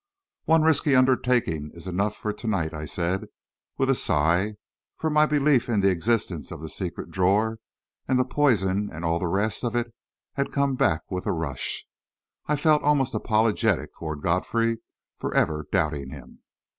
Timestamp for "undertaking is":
0.95-1.85